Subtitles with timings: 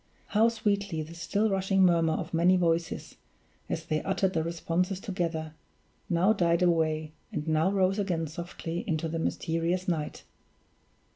[0.29, 3.17] how sweetly the still rushing murmur of many voices,
[3.69, 5.53] as they uttered the responses together,
[6.09, 10.23] now died away, and now rose again softly into the mysterious night!